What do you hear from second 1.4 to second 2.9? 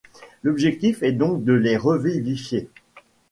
de les revivifier.